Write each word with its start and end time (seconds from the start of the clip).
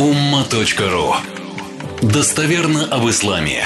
umma.ru 0.00 1.12
Достоверно 2.00 2.86
об 2.86 3.06
исламе. 3.10 3.64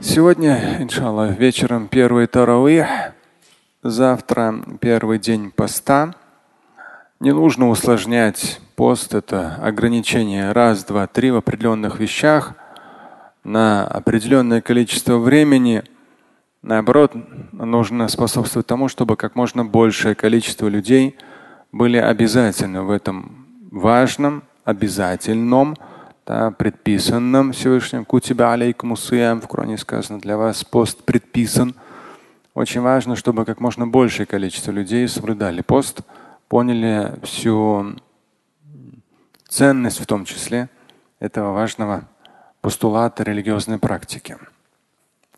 Сегодня, 0.00 0.78
иншаллах, 0.80 1.38
вечером 1.38 1.88
первый 1.88 2.26
таравих, 2.26 2.86
завтра 3.82 4.54
первый 4.80 5.18
день 5.18 5.50
поста. 5.50 6.14
Не 7.20 7.34
нужно 7.34 7.68
усложнять 7.68 8.62
пост, 8.76 9.12
это 9.12 9.56
ограничение 9.56 10.52
раз, 10.52 10.84
два, 10.84 11.06
три 11.06 11.32
в 11.32 11.36
определенных 11.36 12.00
вещах 12.00 12.54
на 13.44 13.86
определенное 13.86 14.62
количество 14.62 15.18
времени. 15.18 15.82
Наоборот, 16.62 17.12
нужно 17.52 18.08
способствовать 18.08 18.66
тому, 18.66 18.88
чтобы 18.88 19.16
как 19.16 19.34
можно 19.34 19.66
большее 19.66 20.14
количество 20.14 20.66
людей 20.66 21.18
были 21.72 21.98
обязательны 21.98 22.80
в 22.80 22.90
этом 22.90 23.44
важном, 23.70 24.44
обязательном, 24.68 25.76
да, 26.26 26.50
предписанном 26.50 27.52
Всевышним. 27.52 28.04
Кутиба 28.04 28.52
алейкум 28.52 28.94
в 28.96 29.48
Кроне 29.48 29.78
сказано, 29.78 30.20
для 30.20 30.36
вас 30.36 30.62
пост 30.62 31.02
предписан. 31.04 31.74
Очень 32.52 32.82
важно, 32.82 33.16
чтобы 33.16 33.46
как 33.46 33.60
можно 33.60 33.86
большее 33.86 34.26
количество 34.26 34.70
людей 34.70 35.08
соблюдали 35.08 35.62
пост, 35.62 36.02
поняли 36.48 37.14
всю 37.22 37.96
ценность 39.48 40.00
в 40.00 40.06
том 40.06 40.26
числе 40.26 40.68
этого 41.18 41.54
важного 41.54 42.04
постулата 42.60 43.22
религиозной 43.22 43.78
практики. 43.78 44.36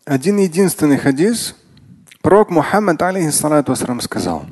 Один 0.03 0.39
единственный 0.39 0.97
хадис. 0.97 1.55
Пророк 2.21 2.49
Мухаммад 2.49 3.01
алейхиссалату 3.01 3.75
сказал, 4.01 4.45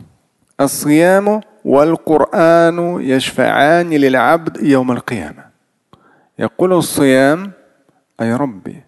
«Асияму 0.55 1.43
والقرآن 1.64 3.00
يشفعان 3.00 3.90
للعبد 3.90 4.62
يوم 4.62 4.92
القيامة 4.92 5.44
يقول 6.38 6.72
الصيام 6.72 7.52
أي 8.20 8.34
ربي 8.34 8.82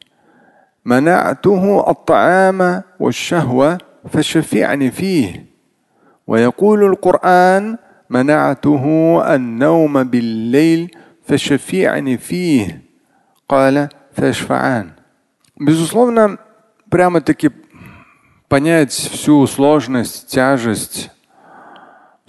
منعته 0.85 1.91
الطعام 1.91 2.83
والشهوة 3.01 3.79
فشفعني 4.13 4.91
فيه 4.91 5.47
ويقول 6.27 6.85
القرآن 6.85 7.77
منعته 8.11 8.85
النوم 9.35 10.05
بالليل 10.05 10.97
فشفعني 11.27 12.19
فيه 12.19 12.83
قال 13.49 13.89
فاشفعان 14.13 14.91
Безусловно, 15.59 16.39
прямо-таки 16.91 17.51
понять 18.49 18.93
всю 18.93 19.47
сложность, 19.47 20.27
тяжесть 20.29 21.11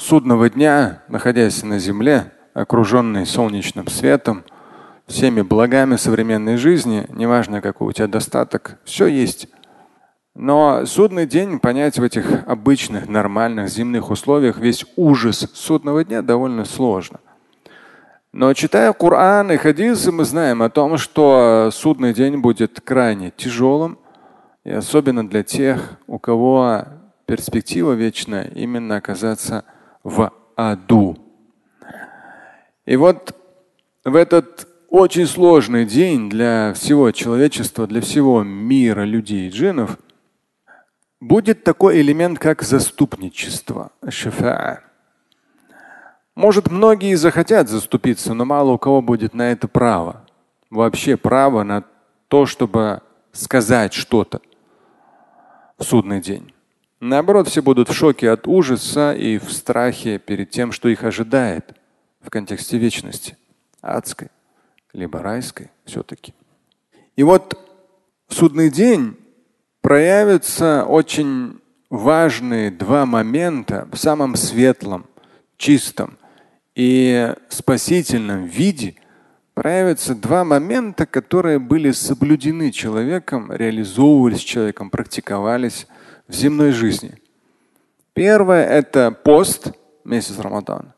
судного 0.03 0.51
дня, 0.51 1.03
находясь 1.09 1.63
на 1.63 1.79
земле, 1.79 2.33
окруженный 2.55 3.25
солнечным 3.25 3.87
светом, 3.87 4.43
всеми 5.07 5.43
благами 5.43 5.95
современной 5.95 6.57
жизни, 6.57 7.07
неважно 7.11 7.61
какой 7.61 7.89
у 7.89 7.93
тебя 7.93 8.09
достаток, 8.09 8.79
все 8.85 9.07
есть. 9.07 9.47
Но 10.35 10.87
судный 10.87 11.27
день 11.27 11.61
понять 11.61 11.99
в 11.99 12.03
этих 12.03 12.47
обычных, 12.49 13.09
нормальных 13.09 13.69
земных 13.69 14.11
условиях 14.11 14.59
весь 14.59 14.85
ужас 14.97 15.49
судного 15.55 16.05
дня 16.05 16.23
довольно 16.23 16.65
сложно. 16.65 17.21
Но 18.33 18.53
читая 18.55 18.93
Коран 18.93 19.53
и 19.53 19.57
хадисы, 19.57 20.11
мы 20.11 20.25
знаем 20.25 20.63
о 20.63 20.71
том, 20.71 20.97
что 20.97 21.71
судный 21.73 22.13
день 22.13 22.39
будет 22.39 22.81
крайне 22.81 23.31
тяжелым, 23.31 23.99
и 24.65 24.73
особенно 24.73 25.29
для 25.29 25.45
тех, 25.45 25.99
у 26.09 26.19
кого 26.19 26.87
перспектива 27.27 27.93
вечная 27.93 28.51
именно 28.55 28.97
оказаться 28.97 29.65
в 30.03 30.33
аду. 30.57 31.17
И 32.85 32.97
вот 32.97 33.35
в 34.05 34.17
этот 34.17 34.69
очень 34.89 35.27
сложный 35.27 35.87
день 35.87 36.29
для 36.29 36.75
всего 36.75 37.11
человечества, 37.13 37.87
для 37.87 38.01
всего 38.01 38.43
мира 38.43 39.05
людей 39.05 39.49
и 39.49 39.51
джинов 39.51 39.99
будет 41.21 41.65
такой 41.65 42.01
элемент, 42.01 42.39
как 42.39 42.63
заступничество, 42.63 43.93
шифаа. 44.09 44.81
Может, 46.35 46.71
многие 46.71 47.15
захотят 47.15 47.69
заступиться, 47.69 48.35
но 48.35 48.45
мало 48.45 48.73
у 48.73 48.79
кого 48.79 49.03
будет 49.03 49.35
на 49.35 49.53
это 49.53 49.69
право. 49.69 50.25
Вообще 50.71 51.17
право 51.17 51.63
на 51.63 51.85
то, 52.29 52.47
чтобы 52.47 53.03
сказать 53.33 53.93
что-то 53.93 54.41
в 55.79 55.85
судный 55.85 56.21
день. 56.21 56.52
Наоборот, 57.05 57.49
все 57.49 57.63
будут 57.63 57.89
в 57.89 57.95
шоке 57.95 58.31
от 58.31 58.47
ужаса 58.47 59.13
и 59.13 59.37
в 59.37 59.51
страхе 59.51 60.21
перед 60.21 60.51
тем, 60.51 60.71
что 60.71 60.89
их 60.89 61.03
ожидает 61.03 61.75
в 62.21 62.31
контексте 62.31 62.79
вечности, 62.79 63.37
адской, 63.81 64.29
либо 64.93 65.19
райской 65.19 65.73
все-таки. 65.85 66.33
И 67.17 67.25
вот 67.25 67.59
в 68.29 68.35
судный 68.35 68.71
день 68.71 69.17
проявятся 69.81 70.85
очень 70.85 71.59
важные 71.91 72.71
два 72.71 73.05
момента 73.05 73.89
в 73.91 73.97
самом 73.97 74.37
светлом, 74.37 75.07
чистом 75.57 76.17
и 76.77 77.35
спасительном 77.49 78.45
виде. 78.45 78.95
Проявятся 79.55 80.15
два 80.15 80.45
момента, 80.45 81.07
которые 81.07 81.59
были 81.59 81.91
соблюдены 81.91 82.71
человеком, 82.71 83.51
реализовывались 83.53 84.39
человеком, 84.39 84.89
практиковались 84.89 85.89
в 86.33 86.35
земной 86.35 86.73
жизни. 86.73 87.15
Первое– 88.15 88.67
это 88.69 89.11
пост, 89.11 89.73
месяц 90.05 90.39
Рамадан. 90.39 90.93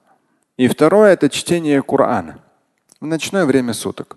И 0.56 0.68
второе– 0.68 1.12
это 1.14 1.28
чтение 1.28 1.82
Корана 1.82 2.38
в 3.00 3.06
ночное 3.06 3.44
время 3.44 3.74
суток. 3.74 4.16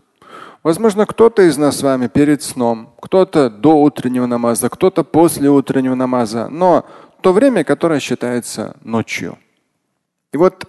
Возможно, 0.62 1.06
кто-то 1.08 1.42
из 1.42 1.58
нас 1.58 1.78
с 1.78 1.82
вами 1.82 2.08
перед 2.08 2.44
сном, 2.44 2.94
кто-то 3.02 3.50
до 3.50 3.82
утреннего 3.82 4.28
намаза, 4.28 4.70
кто-то 4.70 5.04
после 5.04 5.50
утреннего 5.50 5.96
намаза, 5.96 6.50
но 6.50 6.86
то 7.22 7.34
время, 7.34 7.64
которое 7.64 8.00
считается 8.00 8.78
ночью. 8.84 9.40
И 10.32 10.38
вот 10.38 10.66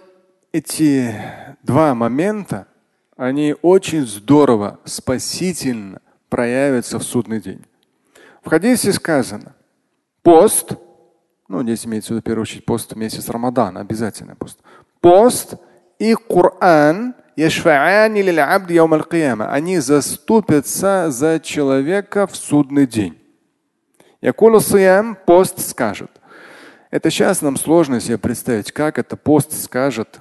эти 0.51 1.13
два 1.61 1.93
момента, 1.93 2.65
они 3.15 3.55
очень 3.61 4.07
здорово, 4.07 4.79
спасительно 4.83 6.01
проявятся 6.29 6.97
в 6.97 7.03
судный 7.03 7.39
день. 7.39 7.63
В 8.43 8.49
хадисе 8.49 8.93
сказано, 8.93 9.53
Пост, 10.21 10.73
ну 11.47 11.63
здесь 11.63 11.85
имеется 11.85 12.09
в 12.09 12.11
виду 12.11 12.21
в 12.21 12.23
первую 12.23 12.43
очередь 12.43 12.65
пост 12.65 12.95
месяц 12.95 13.29
Рамадан, 13.29 13.77
обязательно 13.77 14.35
пост. 14.35 14.59
Пост 15.01 15.55
и 15.97 16.15
Коран 16.15 17.15
они 19.49 19.79
заступятся 19.79 21.09
за 21.09 21.39
человека 21.39 22.27
в 22.27 22.35
судный 22.35 22.85
день. 22.85 23.17
Якула 24.21 24.59
Сиям 24.59 25.17
пост 25.25 25.65
скажет. 25.65 26.11
Это 26.91 27.09
сейчас 27.09 27.41
нам 27.41 27.55
сложно 27.55 28.01
себе 28.01 28.17
представить, 28.17 28.73
как 28.73 28.99
это 28.99 29.15
пост 29.15 29.53
скажет. 29.63 30.19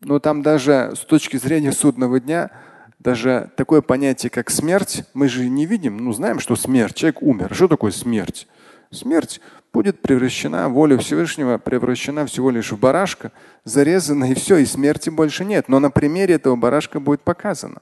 Но 0.00 0.18
там 0.18 0.42
даже 0.42 0.94
с 0.96 1.00
точки 1.04 1.36
зрения 1.36 1.70
судного 1.70 2.18
дня, 2.18 2.50
даже 2.98 3.52
такое 3.56 3.80
понятие, 3.80 4.30
как 4.30 4.50
смерть, 4.50 5.04
мы 5.14 5.28
же 5.28 5.48
не 5.48 5.64
видим, 5.66 5.98
ну 5.98 6.12
знаем, 6.12 6.40
что 6.40 6.56
смерть, 6.56 6.96
человек 6.96 7.22
умер. 7.22 7.54
Что 7.54 7.68
такое 7.68 7.92
смерть? 7.92 8.48
Смерть 8.92 9.40
будет 9.72 10.02
превращена, 10.02 10.68
воля 10.68 10.98
Всевышнего 10.98 11.56
превращена 11.56 12.26
всего 12.26 12.50
лишь 12.50 12.72
в 12.72 12.78
барашка, 12.78 13.32
зарезана 13.64 14.30
и 14.30 14.34
все, 14.34 14.58
и 14.58 14.66
смерти 14.66 15.08
больше 15.08 15.46
нет. 15.46 15.68
Но 15.68 15.80
на 15.80 15.90
примере 15.90 16.34
этого 16.34 16.56
барашка 16.56 17.00
будет 17.00 17.22
показано. 17.22 17.80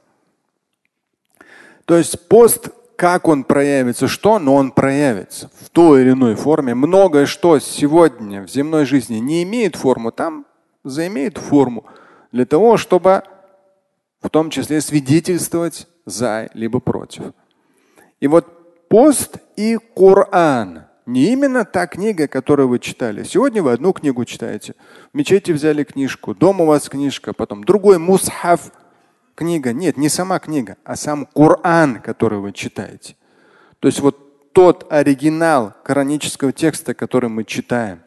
То 1.87 1.97
есть 1.97 2.29
пост, 2.29 2.69
как 2.95 3.27
он 3.27 3.43
проявится, 3.43 4.07
что, 4.07 4.39
но 4.39 4.55
он 4.55 4.71
проявится 4.71 5.51
в 5.61 5.69
той 5.71 6.03
или 6.03 6.13
иной 6.13 6.37
форме. 6.37 6.77
Многое, 6.77 7.27
что 7.27 7.59
сегодня 7.59 8.43
в 8.43 8.49
земной 8.49 8.85
жизни 8.85 9.17
не 9.17 9.43
имеет 9.43 9.75
форму, 9.75 10.13
там 10.13 10.47
заимеет 10.85 11.39
форму 11.39 11.87
для 12.31 12.47
того, 12.47 12.77
чтобы 12.77 13.25
в 14.23 14.31
том 14.31 14.51
числе 14.51 14.81
свидетельствовать 14.81 15.89
за 16.07 16.51
либо 16.55 16.79
против. 16.79 17.33
И 18.21 18.29
вот 18.29 18.89
пост 18.89 19.39
и 19.57 19.77
Коран– 19.97 20.85
не 21.11 21.33
именно 21.33 21.65
та 21.65 21.87
книга, 21.87 22.29
которую 22.29 22.69
вы 22.69 22.79
читали. 22.79 23.25
Сегодня 23.25 23.63
вы 23.63 23.73
одну 23.73 23.93
книгу 23.93 24.25
читаете. 24.25 24.75
В 25.13 25.17
мечети 25.17 25.51
взяли 25.51 25.83
книжку, 25.83 26.35
дома 26.35 26.65
у 26.65 26.69
вас 26.69 26.89
книжка, 26.89 27.33
потом 27.33 27.65
другой 27.65 27.99
мусхаф 27.99 28.73
книга. 29.35 29.73
Нет, 29.73 29.97
не 29.97 30.09
сама 30.09 30.39
книга, 30.39 30.77
а 30.85 30.97
сам 30.97 31.27
Коран, 31.27 32.01
который 32.01 32.39
вы 32.39 32.53
читаете. 32.53 33.17
То 33.81 33.89
есть 33.89 34.01
вот 34.01 34.53
тот 34.53 34.87
оригинал 34.93 35.75
коранического 35.85 36.53
текста, 36.53 36.95
который 36.95 37.29
мы 37.29 37.45
читаем. 37.45 38.01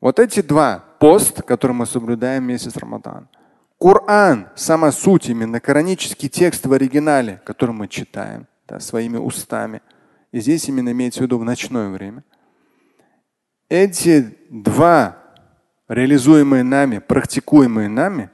Вот 0.00 0.18
эти 0.18 0.42
два 0.42 0.84
пост, 0.98 1.42
который 1.42 1.72
мы 1.72 1.86
соблюдаем 1.86 2.44
месяц 2.44 2.76
Рамадан. 2.76 3.28
Коран, 3.78 4.48
сама 4.56 4.90
суть, 4.90 5.28
именно 5.28 5.60
коранический 5.60 6.28
текст 6.28 6.66
в 6.66 6.72
оригинале, 6.72 7.40
который 7.44 7.72
мы 7.72 7.86
читаем 7.86 8.48
да, 8.66 8.80
своими 8.80 9.16
устами– 9.16 9.80
и 10.34 10.40
здесь 10.40 10.68
именно 10.68 10.90
имеется 10.90 11.20
в 11.20 11.22
виду 11.22 11.38
в 11.38 11.44
ночное 11.44 11.90
время. 11.90 12.24
Эти 13.68 14.36
два 14.50 15.16
реализуемые 15.86 16.64
нами, 16.64 16.98
практикуемые 16.98 17.88
нами, 17.88 18.30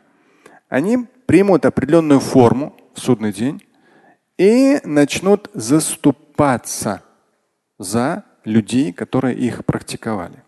они 0.71 1.07
примут 1.27 1.67
определенную 1.67 2.21
форму 2.21 2.75
в 2.95 3.01
судный 3.01 3.35
день 3.35 3.63
и 4.39 4.81
начнут 4.83 5.51
заступаться 5.53 7.03
за 7.79 8.25
людей, 8.47 8.95
которые 8.95 9.37
их 9.37 9.67
практиковали. 9.67 10.43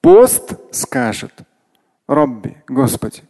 Пост 0.00 0.54
скажет, 0.72 1.32
Робби, 2.08 2.56
Господи, 2.66 3.22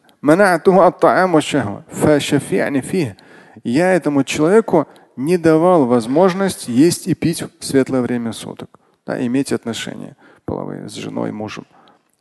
я 3.63 3.93
этому 3.93 4.25
человеку 4.25 4.89
не 5.17 5.39
давал 5.39 5.87
возможность 5.87 6.69
есть 6.69 7.07
и 7.09 7.15
пить 7.15 7.43
в 7.43 7.65
светлое 7.65 8.03
время 8.03 8.33
суток, 8.33 8.79
да, 9.05 9.25
иметь 9.27 9.53
отношения 9.53 10.17
половые 10.45 10.89
с 10.89 10.95
женой, 10.95 11.33
мужем 11.33 11.67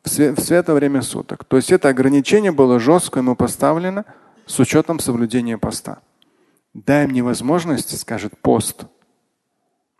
в 0.05 0.39
светлое 0.41 0.75
время 0.75 1.01
суток. 1.01 1.43
То 1.45 1.57
есть 1.57 1.71
это 1.71 1.89
ограничение 1.89 2.51
было 2.51 2.79
жестко 2.79 3.19
ему 3.19 3.35
поставлено 3.35 4.05
с 4.45 4.59
учетом 4.59 4.99
соблюдения 4.99 5.57
поста. 5.57 5.99
Дай 6.73 7.07
мне 7.07 7.23
возможность, 7.23 7.97
скажет 7.99 8.37
пост. 8.39 8.85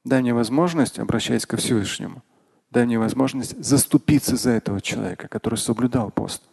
Дай 0.04 0.22
мне 0.22 0.34
возможность, 0.34 1.00
обращаясь 1.00 1.48
ко 1.48 1.58
Всевышнему, 1.58 2.22
дай 2.70 2.86
мне 2.86 3.00
возможность 3.00 3.64
заступиться 3.64 4.36
за 4.36 4.52
этого 4.52 4.80
человека, 4.80 5.28
который 5.28 5.58
соблюдал 5.58 6.12
пост. 6.12 6.44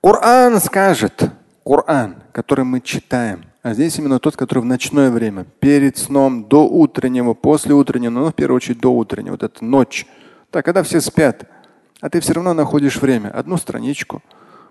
Коран 0.00 0.60
скажет, 0.60 1.32
Коран, 1.64 2.22
который 2.30 2.64
мы 2.64 2.80
читаем, 2.80 3.44
а 3.66 3.74
здесь 3.74 3.98
именно 3.98 4.20
тот, 4.20 4.36
который 4.36 4.60
в 4.60 4.64
ночное 4.64 5.10
время, 5.10 5.42
перед 5.58 5.98
сном, 5.98 6.44
до 6.44 6.68
утреннего, 6.68 7.34
после 7.34 7.74
утреннего, 7.74 8.12
но 8.12 8.30
в 8.30 8.32
первую 8.32 8.58
очередь 8.58 8.78
до 8.78 8.94
утреннего, 8.94 9.32
вот 9.32 9.42
это 9.42 9.64
ночь. 9.64 10.06
Так, 10.52 10.64
когда 10.64 10.84
все 10.84 11.00
спят, 11.00 11.50
а 12.00 12.08
ты 12.08 12.20
все 12.20 12.34
равно 12.34 12.54
находишь 12.54 13.00
время, 13.02 13.28
одну 13.30 13.56
страничку, 13.56 14.22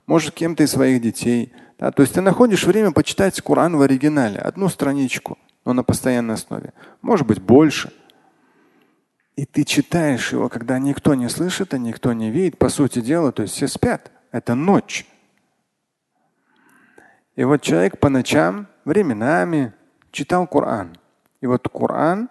может, 0.08 0.34
кем-то 0.34 0.64
из 0.64 0.72
своих 0.72 1.02
детей. 1.02 1.52
Да, 1.78 1.92
то 1.92 2.04
есть 2.04 2.14
ты 2.14 2.22
находишь 2.22 2.64
время 2.64 2.92
почитать 2.92 3.42
Коран 3.42 3.76
в 3.76 3.82
оригинале, 3.82 4.40
одну 4.40 4.70
страничку, 4.70 5.38
но 5.66 5.74
на 5.74 5.84
постоянной 5.84 6.36
основе. 6.36 6.72
Может 7.02 7.28
быть, 7.28 7.42
больше. 7.42 7.92
И 9.36 9.46
ты 9.46 9.66
читаешь 9.66 10.32
его, 10.32 10.48
когда 10.48 10.80
никто 10.80 11.16
не 11.16 11.28
слышит, 11.28 11.74
а 11.74 11.78
никто 11.78 12.14
не 12.14 12.32
видит, 12.32 12.58
по 12.58 12.70
сути 12.70 13.02
дела, 13.02 13.34
то 13.34 13.42
есть 13.42 13.56
все 13.56 13.68
спят. 13.68 14.10
Это 14.32 14.56
ночь. 14.56 15.06
И 17.36 17.44
вот 17.44 17.62
человек 17.62 18.00
по 18.00 18.08
ночам 18.08 18.68
временами 18.86 19.74
читал 20.12 20.48
Коран. 20.48 20.98
И 21.42 21.48
вот 21.48 21.68
Коран, 21.68 22.30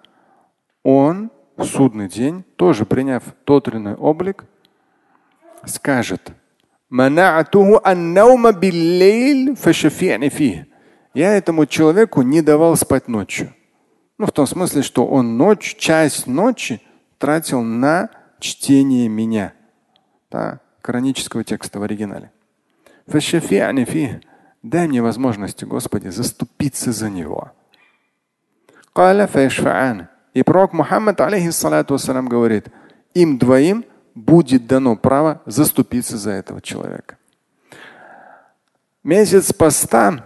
он 0.82 1.30
в 1.56 1.64
судный 1.64 2.08
день, 2.08 2.44
тоже 2.56 2.86
приняв 2.86 3.22
тот 3.44 3.68
или 3.68 3.76
иной 3.76 3.94
облик, 3.94 4.44
скажет, 5.66 6.32
я 11.12 11.34
этому 11.36 11.66
человеку 11.66 12.22
не 12.22 12.42
давал 12.42 12.76
спать 12.76 13.08
ночью. 13.08 13.54
Ну, 14.18 14.26
в 14.26 14.32
том 14.32 14.46
смысле, 14.46 14.82
что 14.82 15.06
он 15.06 15.36
ночь, 15.36 15.76
часть 15.76 16.26
ночи 16.26 16.80
тратил 17.18 17.62
на 17.62 18.10
чтение 18.38 19.08
меня. 19.08 19.54
Да, 20.30 20.60
коранического 20.82 21.44
текста 21.44 21.78
в 21.78 21.82
оригинале. 21.82 22.30
Дай 24.64 24.88
мне 24.88 25.02
возможность, 25.02 25.62
Господи, 25.62 26.08
заступиться 26.08 26.90
за 26.90 27.10
него. 27.10 27.52
И 30.32 30.42
пророк 30.42 30.72
Мухаммад, 30.72 31.20
вассалам, 31.90 32.28
говорит, 32.28 32.68
им 33.12 33.36
двоим 33.36 33.84
будет 34.14 34.66
дано 34.66 34.96
право 34.96 35.42
заступиться 35.44 36.16
за 36.16 36.30
этого 36.30 36.62
человека. 36.62 37.18
Месяц 39.02 39.52
поста, 39.52 40.24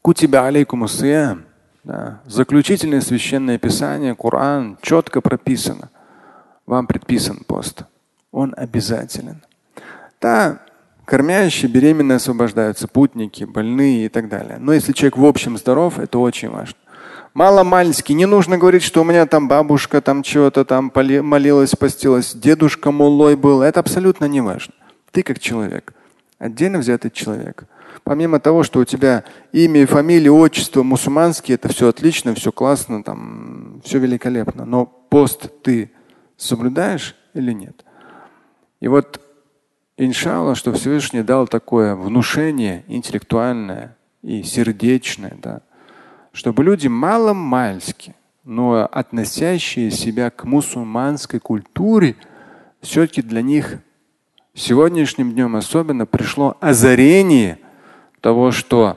кутиба 0.00 0.46
алейкум 0.46 0.86
да, 1.82 2.20
заключительное 2.24 3.00
священное 3.00 3.58
писание, 3.58 4.14
Коран, 4.14 4.78
четко 4.80 5.20
прописано. 5.20 5.90
Вам 6.66 6.86
предписан 6.86 7.38
пост. 7.44 7.82
Он 8.30 8.54
обязателен. 8.56 9.42
Да, 10.20 10.60
Кормящие, 11.10 11.68
беременные 11.68 12.16
освобождаются, 12.16 12.86
путники, 12.86 13.42
больные 13.42 14.06
и 14.06 14.08
так 14.08 14.28
далее. 14.28 14.58
Но 14.60 14.72
если 14.72 14.92
человек 14.92 15.16
в 15.16 15.24
общем 15.24 15.58
здоров, 15.58 15.98
это 15.98 16.20
очень 16.20 16.50
важно. 16.50 16.76
Мало 17.34 17.64
мальски, 17.64 18.12
не 18.12 18.26
нужно 18.26 18.58
говорить, 18.58 18.84
что 18.84 19.00
у 19.00 19.04
меня 19.04 19.26
там 19.26 19.48
бабушка 19.48 20.00
там 20.02 20.22
чего-то 20.22 20.64
там 20.64 20.92
молилась, 20.94 21.74
постилась, 21.74 22.32
дедушка 22.32 22.92
мулой 22.92 23.34
был. 23.34 23.60
Это 23.60 23.80
абсолютно 23.80 24.26
не 24.26 24.40
важно. 24.40 24.72
Ты 25.10 25.24
как 25.24 25.40
человек, 25.40 25.94
отдельно 26.38 26.78
взятый 26.78 27.10
человек. 27.10 27.64
Помимо 28.04 28.38
того, 28.38 28.62
что 28.62 28.78
у 28.78 28.84
тебя 28.84 29.24
имя, 29.50 29.88
фамилия, 29.88 30.30
отчество 30.30 30.84
мусульманские, 30.84 31.56
это 31.56 31.68
все 31.70 31.88
отлично, 31.88 32.36
все 32.36 32.52
классно, 32.52 33.02
там, 33.02 33.82
все 33.84 33.98
великолепно. 33.98 34.64
Но 34.64 34.86
пост 34.86 35.50
ты 35.64 35.90
соблюдаешь 36.36 37.16
или 37.34 37.50
нет? 37.50 37.84
И 38.78 38.86
вот 38.86 39.20
Иншаллах, 40.02 40.56
что 40.56 40.72
Всевышний 40.72 41.22
дал 41.22 41.46
такое 41.46 41.94
внушение 41.94 42.84
интеллектуальное 42.88 43.96
и 44.22 44.42
сердечное, 44.42 45.36
да, 45.42 45.60
чтобы 46.32 46.64
люди 46.64 46.88
мало-мальски, 46.88 48.14
но 48.44 48.88
относящие 48.90 49.90
себя 49.90 50.30
к 50.30 50.44
мусульманской 50.44 51.38
культуре, 51.38 52.16
все-таки 52.80 53.20
для 53.20 53.42
них 53.42 53.80
сегодняшним 54.54 55.32
днем 55.32 55.54
особенно 55.54 56.06
пришло 56.06 56.56
озарение 56.60 57.58
того, 58.22 58.52
что 58.52 58.96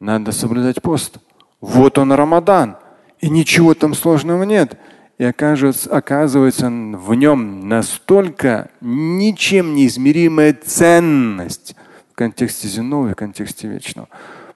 надо 0.00 0.32
соблюдать 0.32 0.82
пост. 0.82 1.16
Вот 1.62 1.96
он 1.96 2.12
Рамадан, 2.12 2.76
и 3.20 3.30
ничего 3.30 3.72
там 3.72 3.94
сложного 3.94 4.42
нет. 4.42 4.78
И 5.18 5.24
оказывается, 5.24 5.90
оказывается 5.90 6.66
в 6.68 7.14
нем 7.14 7.68
настолько 7.68 8.70
ничем 8.80 9.74
не 9.74 9.86
измеримая 9.86 10.52
ценность 10.52 11.74
в 12.12 12.14
контексте 12.14 12.68
земного 12.68 13.08
и 13.08 13.12
в 13.12 13.16
контексте 13.16 13.66
вечного. 13.66 14.08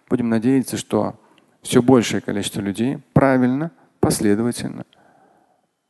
Будем 0.08 0.28
надеяться, 0.28 0.76
что 0.76 1.14
все 1.62 1.82
большее 1.82 2.20
количество 2.20 2.60
людей 2.60 2.98
правильно, 3.14 3.70
последовательно, 4.00 4.84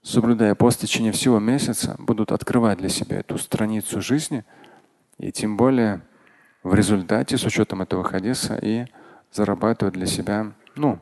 соблюдая 0.02 0.54
пост 0.54 0.78
в 0.78 0.82
течение 0.82 1.12
всего 1.12 1.40
месяца, 1.40 1.96
будут 1.98 2.30
открывать 2.30 2.78
для 2.78 2.88
себя 2.88 3.18
эту 3.20 3.38
страницу 3.38 4.00
жизни 4.00 4.44
и 5.18 5.32
тем 5.32 5.56
более 5.56 6.02
в 6.62 6.74
результате, 6.74 7.38
с 7.38 7.44
учетом 7.44 7.82
этого 7.82 8.04
хадиса, 8.04 8.58
и 8.60 8.86
зарабатывать 9.32 9.94
для 9.94 10.06
себя, 10.06 10.52
ну, 10.76 10.98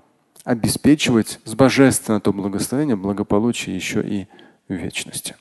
обеспечивать 0.48 1.38
с 1.44 1.54
божественного 1.54 2.20
то 2.22 2.32
благословения, 2.32 2.96
благополучие 2.96 3.76
еще 3.76 4.00
и 4.00 4.26
в 4.68 4.72
вечности. 4.72 5.36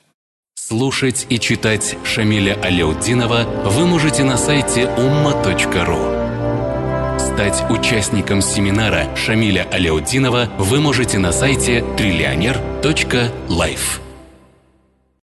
Слушать 0.54 1.26
и 1.30 1.40
читать 1.40 1.96
Шамиля 2.04 2.60
Аляутдинова 2.62 3.44
вы 3.70 3.86
можете 3.86 4.22
на 4.22 4.36
сайте 4.36 4.82
umma.ru. 4.82 7.18
Стать 7.18 7.64
участником 7.70 8.42
семинара 8.42 9.16
Шамиля 9.16 9.66
Аляутдинова 9.72 10.50
вы 10.58 10.80
можете 10.80 11.18
на 11.18 11.32
сайте 11.32 11.82
триллионер.life. 11.96 14.07